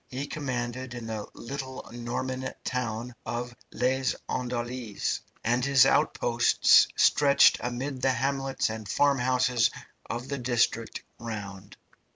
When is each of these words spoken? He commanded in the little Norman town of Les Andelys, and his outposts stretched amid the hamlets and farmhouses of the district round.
He 0.07 0.25
commanded 0.25 0.95
in 0.95 1.05
the 1.05 1.27
little 1.35 1.87
Norman 1.93 2.51
town 2.63 3.13
of 3.23 3.55
Les 3.71 4.15
Andelys, 4.27 5.19
and 5.43 5.63
his 5.63 5.85
outposts 5.85 6.87
stretched 6.95 7.59
amid 7.59 8.01
the 8.01 8.13
hamlets 8.13 8.71
and 8.71 8.89
farmhouses 8.89 9.69
of 10.09 10.27
the 10.27 10.39
district 10.39 11.03
round. 11.19 11.77